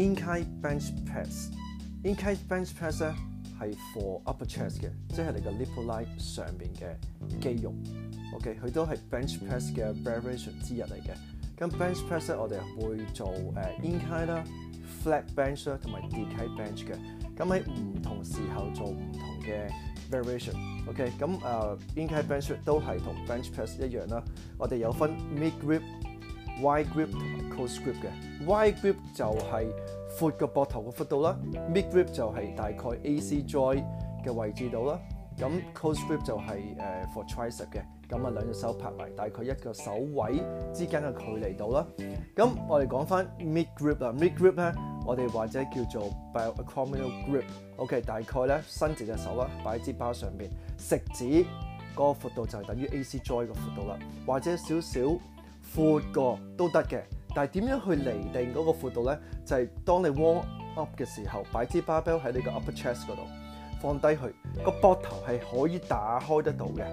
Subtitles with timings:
[0.00, 3.14] Incline bench press，Incline bench press 咧
[3.60, 7.74] 係 for upper chest 嘅，即係你個 l i p l i n e 上面嘅肌肉。
[8.34, 11.14] OK，佢都係 bench press 嘅 variation 之一嚟嘅。
[11.58, 13.52] 咁 bench press 咧，我哋會做誒
[13.82, 14.42] incline 啦、
[15.04, 16.94] flat bench 啦同埋跌起 bench 嘅。
[17.36, 19.70] 咁喺唔同時候做唔同嘅
[20.10, 20.54] variation。
[20.88, 24.22] OK，咁誒 incline bench 都係同 bench press 一樣啦。
[24.56, 25.82] 我哋有分 mid grip。
[26.62, 29.66] Y grip 同埋 close grip 嘅，Y grip 就係
[30.18, 31.34] 闊個膊頭嘅闊度啦
[31.72, 33.82] ，mid grip 就係大概 AC j o y
[34.22, 34.98] 嘅位置度啦，
[35.38, 36.78] 咁 close grip 就係誒
[37.14, 40.34] for tricep 嘅，咁啊兩隻手拍埋大概一個手位
[40.74, 41.86] 之間嘅距離度啦。
[42.36, 44.74] 咁我哋講翻 mid grip 啦 m i d grip 咧
[45.06, 46.02] 我哋或者叫做
[46.34, 51.42] b i l o m i r a l grip，OK 大概咧伸直隻手啦，擺喺支包上邊，食指
[51.94, 55.00] 個闊度就係等於 AC joint 嘅幅度啦，或者少少。
[55.74, 57.00] 闊個都得嘅，
[57.34, 59.18] 但係點樣去釐定嗰個闊度咧？
[59.44, 60.42] 就係當你 warm
[60.74, 63.22] up 嘅時候，擺支 barbell 喺你個 upper chest 嗰度
[63.80, 64.20] 放低佢
[64.64, 66.84] 個膊頭係可以打開得到嘅。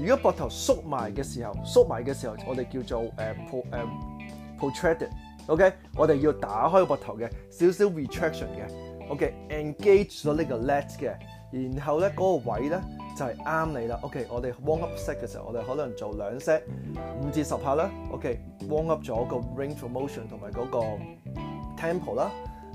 [0.00, 3.14] 如果膊頭縮埋嘅時候，縮埋嘅時候我哋叫做誒
[3.50, 3.64] po 誒
[4.58, 5.08] p a c t e d
[5.46, 11.16] o k 我哋要打開個膊頭嘅少少 retraction 嘅，ok，engage 咗呢個 l e t 嘅，
[11.50, 12.80] 然後咧嗰個位咧。
[13.18, 16.62] 就係啱你啦，OK，我哋 warm up set 嘅時候，我哋可能做兩 set，
[17.20, 20.78] 五至十下啦，OK，warm up 咗個 range of motion 同埋嗰個
[21.76, 22.30] tempo 啦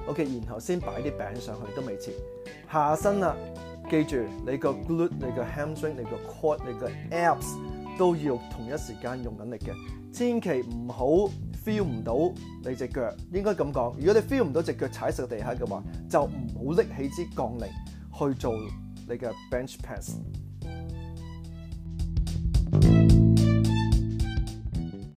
[0.06, 2.10] ，OK，然後先擺啲餅上去都未遲，
[2.70, 3.34] 下身啦，
[3.90, 7.58] 記住你個 glute、你個 hamstring、你個 q u a d 你個 abs
[7.98, 11.06] 都要同一時間用緊力嘅，千祈唔好
[11.66, 12.34] feel 唔到
[12.70, 16.28] 你只腳，應該咁講，如果你 feel 唔到只腳踩實個地下嘅話，就唔
[16.76, 17.70] 好拎起支杠鈴
[18.34, 18.52] 去做。
[19.08, 20.18] like a bench press.